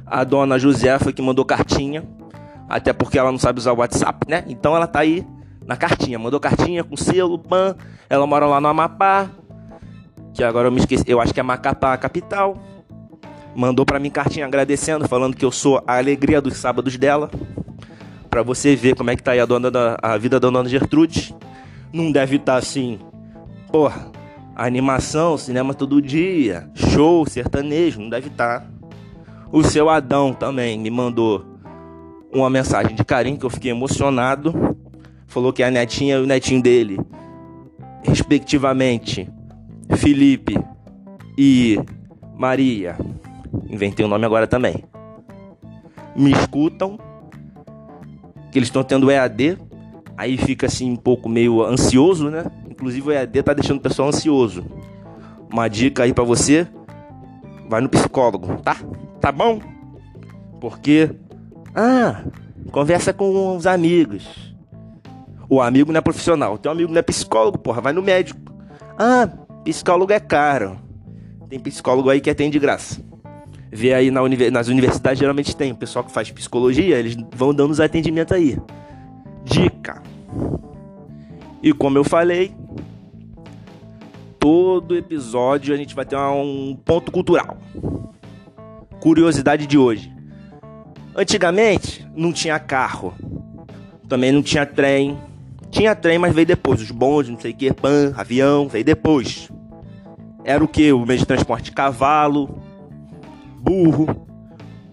a 0.04 0.24
dona 0.24 0.58
Josefa 0.58 1.12
que 1.12 1.22
mandou 1.22 1.44
cartinha, 1.44 2.04
até 2.68 2.92
porque 2.92 3.18
ela 3.18 3.30
não 3.30 3.38
sabe 3.38 3.60
usar 3.60 3.72
o 3.72 3.78
WhatsApp, 3.78 4.28
né? 4.28 4.44
Então 4.48 4.74
ela 4.74 4.86
tá 4.86 5.00
aí 5.00 5.24
na 5.64 5.76
cartinha, 5.76 6.18
mandou 6.18 6.40
cartinha 6.40 6.82
com 6.82 6.96
selo, 6.96 7.38
pan. 7.38 7.76
Ela 8.10 8.26
mora 8.26 8.46
lá 8.46 8.60
no 8.60 8.68
Amapá, 8.68 9.30
que 10.34 10.42
agora 10.42 10.68
eu 10.68 10.72
me 10.72 10.80
esqueci, 10.80 11.04
eu 11.06 11.20
acho 11.20 11.32
que 11.32 11.40
é 11.40 11.42
Macapá 11.42 11.96
capital. 11.96 12.58
Mandou 13.56 13.86
para 13.86 13.98
mim 13.98 14.10
cartinha 14.10 14.44
agradecendo, 14.44 15.08
falando 15.08 15.34
que 15.34 15.44
eu 15.44 15.50
sou 15.50 15.82
a 15.86 15.96
alegria 15.96 16.42
dos 16.42 16.58
sábados 16.58 16.98
dela 16.98 17.30
para 18.28 18.42
você 18.42 18.76
ver 18.76 18.94
como 18.94 19.08
é 19.08 19.16
que 19.16 19.22
tá 19.22 19.30
aí 19.30 19.40
a, 19.40 19.46
dona 19.46 19.70
da, 19.70 19.96
a 20.02 20.18
vida 20.18 20.38
da 20.38 20.50
dona 20.50 20.68
Gertrude. 20.68 21.34
Não 21.90 22.12
deve 22.12 22.36
estar 22.36 22.52
tá 22.52 22.58
assim, 22.58 22.98
porra, 23.72 24.12
animação, 24.54 25.38
cinema 25.38 25.72
todo 25.72 26.02
dia, 26.02 26.68
show, 26.74 27.24
sertanejo, 27.26 27.98
não 27.98 28.10
deve 28.10 28.28
estar. 28.28 28.60
Tá. 28.60 28.66
O 29.50 29.64
seu 29.64 29.88
Adão 29.88 30.34
também 30.34 30.78
me 30.78 30.90
mandou 30.90 31.46
uma 32.30 32.50
mensagem 32.50 32.94
de 32.94 33.04
carinho 33.06 33.38
que 33.38 33.46
eu 33.46 33.50
fiquei 33.50 33.70
emocionado. 33.70 34.76
Falou 35.26 35.50
que 35.50 35.62
a 35.62 35.70
netinha 35.70 36.16
e 36.16 36.20
o 36.20 36.26
netinho 36.26 36.60
dele, 36.60 37.00
respectivamente, 38.02 39.30
Felipe 39.96 40.58
e 41.38 41.80
Maria, 42.36 42.98
inventei 43.68 44.04
o 44.04 44.08
nome 44.08 44.24
agora 44.24 44.46
também, 44.46 44.84
me 46.16 46.32
escutam 46.32 46.98
que 48.50 48.58
eles 48.58 48.68
estão 48.68 48.82
tendo 48.82 49.10
EAD, 49.10 49.58
aí 50.16 50.36
fica 50.38 50.66
assim 50.66 50.90
um 50.90 50.96
pouco 50.96 51.28
meio 51.28 51.62
ansioso, 51.62 52.30
né? 52.30 52.44
Inclusive 52.70 53.08
o 53.08 53.12
EAD 53.12 53.42
tá 53.42 53.52
deixando 53.52 53.78
o 53.78 53.82
pessoal 53.82 54.08
ansioso. 54.08 54.64
Uma 55.52 55.68
dica 55.68 56.04
aí 56.04 56.12
para 56.12 56.24
você, 56.24 56.66
vai 57.68 57.80
no 57.80 57.88
psicólogo, 57.88 58.56
tá? 58.62 58.76
Tá 59.20 59.30
bom? 59.30 59.60
Porque 60.60 61.10
ah, 61.74 62.22
conversa 62.72 63.12
com 63.12 63.56
os 63.56 63.66
amigos. 63.66 64.54
O 65.48 65.60
amigo 65.60 65.92
não 65.92 65.98
é 65.98 66.02
profissional, 66.02 66.54
o 66.54 66.58
teu 66.58 66.72
amigo 66.72 66.90
não 66.90 66.98
é 66.98 67.02
psicólogo, 67.02 67.58
porra, 67.58 67.80
vai 67.80 67.92
no 67.92 68.02
médico. 68.02 68.40
Ah, 68.98 69.28
psicólogo 69.64 70.12
é 70.12 70.18
caro. 70.18 70.78
Tem 71.48 71.60
psicólogo 71.60 72.10
aí 72.10 72.20
que 72.20 72.30
atende 72.30 72.52
de 72.52 72.58
graça 72.58 73.05
vê 73.76 73.92
aí 73.92 74.10
na 74.10 74.22
uni 74.22 74.50
nas 74.50 74.68
universidades 74.68 75.18
geralmente 75.18 75.54
tem 75.54 75.70
o 75.70 75.76
pessoal 75.76 76.02
que 76.02 76.10
faz 76.10 76.30
psicologia, 76.30 76.98
eles 76.98 77.14
vão 77.34 77.54
dando 77.54 77.70
os 77.70 77.78
atendimentos 77.78 78.34
aí. 78.34 78.58
Dica. 79.44 80.02
E 81.62 81.72
como 81.74 81.98
eu 81.98 82.04
falei, 82.04 82.54
todo 84.40 84.96
episódio 84.96 85.74
a 85.74 85.76
gente 85.76 85.94
vai 85.94 86.06
ter 86.06 86.16
um 86.16 86.74
ponto 86.84 87.12
cultural. 87.12 87.58
Curiosidade 88.98 89.66
de 89.66 89.76
hoje. 89.76 90.10
Antigamente 91.14 92.06
não 92.16 92.32
tinha 92.32 92.58
carro, 92.58 93.14
também 94.08 94.32
não 94.32 94.42
tinha 94.42 94.64
trem. 94.64 95.18
Tinha 95.70 95.94
trem, 95.94 96.18
mas 96.18 96.34
veio 96.34 96.46
depois. 96.46 96.80
Os 96.80 96.90
bondes, 96.90 97.30
não 97.30 97.38
sei 97.38 97.52
o 97.52 97.54
que, 97.54 97.72
pan, 97.74 98.14
avião, 98.16 98.68
veio 98.68 98.84
depois. 98.84 99.50
Era 100.44 100.64
o 100.64 100.68
que? 100.68 100.92
O 100.92 101.04
meio 101.04 101.18
de 101.18 101.26
transporte 101.26 101.72
cavalo, 101.72 102.58
burro. 103.56 104.26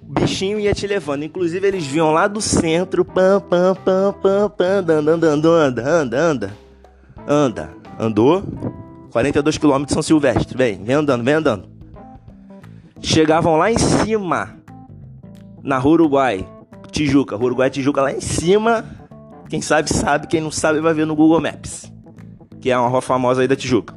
O 0.08 0.20
bichinho 0.20 0.60
ia 0.60 0.74
te 0.74 0.86
levando. 0.88 1.24
Inclusive, 1.24 1.68
eles 1.68 1.86
vinham 1.86 2.12
lá 2.12 2.28
do 2.28 2.42
centro. 2.42 3.04
Pam, 3.04 3.40
pam, 3.42 3.76
pam, 3.76 4.14
pam, 4.14 4.50
pam, 4.50 4.80
andando, 4.80 5.10
andando, 5.10 5.52
anda, 5.52 5.90
anda, 5.90 6.20
anda. 6.20 6.58
Anda. 7.28 7.70
Andou. 8.00 8.44
42 9.12 9.58
km 9.58 9.86
de 9.86 9.94
São 9.94 10.02
Silvestre. 10.02 10.58
Vem, 10.58 10.84
vem 10.84 10.96
andando, 10.96 11.24
vem 11.24 11.36
andando. 11.36 11.66
Chegavam 13.02 13.58
lá 13.58 13.72
em 13.72 13.78
cima. 13.78 14.56
Na 15.62 15.78
Rua 15.78 15.94
Uruguai. 15.94 16.48
Tijuca. 16.92 17.36
Rua 17.36 17.48
Uruguai, 17.48 17.70
Tijuca 17.70 18.02
lá 18.02 18.12
em 18.12 18.22
cima. 18.22 18.86
Quem 19.50 19.62
sabe, 19.62 19.94
sabe. 19.94 20.28
Quem 20.28 20.42
não 20.42 20.52
sabe, 20.52 20.80
vai 20.80 20.94
ver 20.94 21.06
no 21.06 21.16
Google 21.16 21.42
Maps. 21.42 21.92
Que 22.60 22.72
é 22.72 22.78
uma 22.78 22.88
rua 22.88 23.02
famosa 23.02 23.42
aí 23.42 23.48
da 23.48 23.56
Tijuca. 23.56 23.94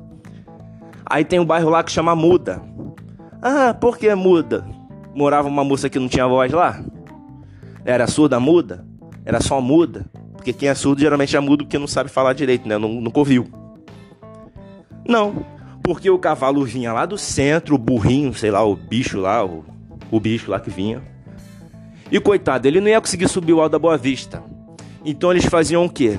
Aí 1.05 1.25
tem 1.25 1.39
um 1.39 1.45
bairro 1.45 1.71
lá 1.71 1.83
que 1.85 1.93
chama 1.93 2.17
Muda. 2.17 2.61
Ah, 3.49 3.73
por 3.73 3.97
que 3.97 4.13
muda? 4.13 4.67
Morava 5.15 5.47
uma 5.47 5.63
moça 5.63 5.89
que 5.89 6.01
não 6.01 6.09
tinha 6.09 6.27
voz 6.27 6.51
lá? 6.51 6.83
Era 7.85 8.09
surda 8.09 8.41
muda? 8.41 8.85
Era 9.25 9.41
só 9.41 9.61
muda? 9.61 10.05
Porque 10.33 10.53
quem 10.53 10.69
é 10.69 10.75
surdo 10.75 11.01
geralmente 11.01 11.37
é 11.37 11.39
mudo 11.39 11.63
porque 11.65 11.79
não 11.79 11.87
sabe 11.87 12.11
falar 12.11 12.33
direito, 12.33 12.67
né? 12.67 12.77
Nunca 12.77 13.21
ouviu. 13.21 13.47
Não, 15.09 15.47
porque 15.81 16.11
o 16.11 16.19
cavalo 16.19 16.65
vinha 16.65 16.93
lá 16.93 17.07
do 17.07 17.17
centro, 17.17 17.77
o 17.77 17.79
burrinho, 17.79 18.35
sei 18.35 18.51
lá, 18.51 18.65
o 18.65 18.75
bicho 18.75 19.21
lá, 19.21 19.45
o, 19.45 19.65
o 20.11 20.19
bicho 20.19 20.51
lá 20.51 20.59
que 20.59 20.69
vinha. 20.69 21.01
E 22.11 22.19
coitado, 22.19 22.67
ele 22.67 22.81
não 22.81 22.89
ia 22.89 23.01
conseguir 23.01 23.29
subir 23.29 23.53
o 23.53 23.61
Alto 23.61 23.71
da 23.71 23.79
Boa 23.79 23.97
Vista. 23.97 24.43
Então 25.05 25.31
eles 25.31 25.45
faziam 25.45 25.85
o 25.85 25.89
quê? 25.89 26.19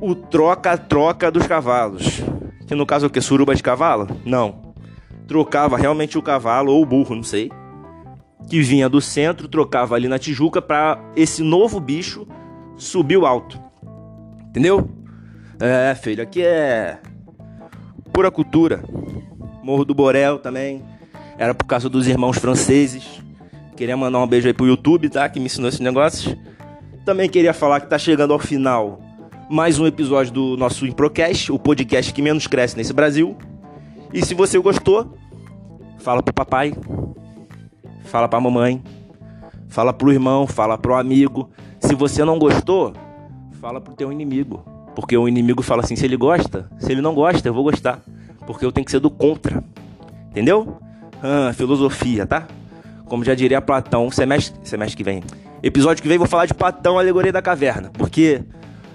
O 0.00 0.14
troca-troca 0.14 1.28
dos 1.28 1.44
cavalos. 1.44 2.22
Que 2.68 2.74
no 2.76 2.86
caso 2.86 3.06
é 3.06 3.08
o 3.08 3.10
que? 3.10 3.20
Suruba 3.20 3.52
de 3.52 3.64
cavalo? 3.64 4.06
Não 4.24 4.61
trocava 5.32 5.78
realmente 5.78 6.18
o 6.18 6.22
cavalo 6.22 6.70
ou 6.70 6.82
o 6.82 6.84
burro, 6.84 7.14
não 7.14 7.22
sei, 7.22 7.50
que 8.50 8.60
vinha 8.60 8.86
do 8.86 9.00
centro, 9.00 9.48
trocava 9.48 9.94
ali 9.94 10.06
na 10.06 10.18
Tijuca 10.18 10.60
para 10.60 11.02
esse 11.16 11.42
novo 11.42 11.80
bicho 11.80 12.28
subir 12.76 13.16
o 13.16 13.24
alto. 13.24 13.58
Entendeu? 14.48 14.90
É, 15.58 15.94
filho, 15.94 16.22
aqui 16.22 16.42
é 16.42 16.98
pura 18.12 18.30
cultura. 18.30 18.84
Morro 19.62 19.86
do 19.86 19.94
Borel 19.94 20.38
também. 20.38 20.82
Era 21.38 21.54
por 21.54 21.64
causa 21.64 21.88
dos 21.88 22.06
irmãos 22.06 22.36
franceses 22.36 23.02
que 23.70 23.76
Queria 23.76 23.96
mandar 23.96 24.18
um 24.18 24.26
beijo 24.26 24.46
aí 24.46 24.52
pro 24.52 24.66
YouTube, 24.66 25.08
tá? 25.08 25.26
Que 25.30 25.40
me 25.40 25.46
ensinou 25.46 25.70
esses 25.70 25.80
negócios. 25.80 26.36
Também 27.06 27.26
queria 27.26 27.54
falar 27.54 27.80
que 27.80 27.88
tá 27.88 27.98
chegando 27.98 28.34
ao 28.34 28.38
final 28.38 29.00
mais 29.48 29.78
um 29.78 29.86
episódio 29.86 30.30
do 30.30 30.56
nosso 30.58 30.86
Improcast, 30.86 31.50
o 31.50 31.58
podcast 31.58 32.12
que 32.12 32.20
menos 32.20 32.46
cresce 32.46 32.76
nesse 32.76 32.92
Brasil. 32.92 33.34
E 34.12 34.24
se 34.24 34.34
você 34.34 34.58
gostou, 34.58 35.16
fala 36.02 36.22
pro 36.22 36.34
papai, 36.34 36.74
fala 38.04 38.28
pra 38.28 38.40
mamãe, 38.40 38.82
fala 39.68 39.92
pro 39.92 40.12
irmão, 40.12 40.46
fala 40.46 40.76
pro 40.76 40.94
amigo. 40.94 41.48
Se 41.80 41.94
você 41.94 42.24
não 42.24 42.38
gostou, 42.38 42.92
fala 43.60 43.80
pro 43.80 43.94
teu 43.94 44.12
inimigo. 44.12 44.64
Porque 44.94 45.16
o 45.16 45.26
inimigo 45.26 45.62
fala 45.62 45.82
assim, 45.82 45.96
se 45.96 46.04
ele 46.04 46.16
gosta, 46.16 46.68
se 46.78 46.92
ele 46.92 47.00
não 47.00 47.14
gosta, 47.14 47.48
eu 47.48 47.54
vou 47.54 47.64
gostar. 47.64 48.00
Porque 48.46 48.64
eu 48.64 48.72
tenho 48.72 48.84
que 48.84 48.90
ser 48.90 49.00
do 49.00 49.10
contra. 49.10 49.64
Entendeu? 50.30 50.76
Ah, 51.22 51.52
filosofia, 51.54 52.26
tá? 52.26 52.46
Como 53.06 53.24
já 53.24 53.34
diria 53.34 53.60
Platão, 53.60 54.10
semestre, 54.10 54.58
semestre 54.64 54.96
que 54.96 55.04
vem. 55.04 55.22
Episódio 55.62 56.02
que 56.02 56.08
vem 56.08 56.18
vou 56.18 56.26
falar 56.26 56.46
de 56.46 56.54
Platão, 56.54 56.98
alegoria 56.98 57.32
da 57.32 57.40
caverna. 57.40 57.90
Porque 57.90 58.42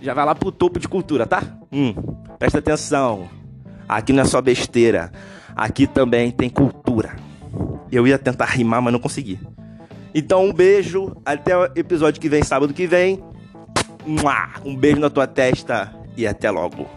já 0.02 0.14
vai 0.14 0.26
lá 0.26 0.36
pro 0.36 0.52
topo 0.52 0.80
de 0.80 0.88
cultura, 0.88 1.26
tá? 1.26 1.42
Hum, 1.72 1.94
presta 2.38 2.60
atenção. 2.60 3.30
Aqui 3.88 4.12
não 4.12 4.24
é 4.24 4.26
só 4.26 4.42
besteira. 4.42 5.12
Aqui 5.56 5.88
também 5.88 6.30
tem 6.30 6.50
cultura. 6.50 6.87
Eu 7.92 8.08
ia 8.08 8.18
tentar 8.18 8.46
rimar, 8.46 8.82
mas 8.82 8.92
não 8.94 9.00
consegui. 9.00 9.40
Então, 10.14 10.46
um 10.46 10.54
beijo. 10.54 11.16
Até 11.26 11.58
o 11.58 11.66
episódio 11.76 12.20
que 12.20 12.30
vem, 12.30 12.44
sábado 12.44 12.74
que 12.74 12.88
vem. 12.88 13.24
Um 14.66 14.76
beijo 14.76 15.00
na 15.00 15.10
tua 15.10 15.28
testa 15.28 15.94
e 16.16 16.26
até 16.26 16.50
logo. 16.50 16.97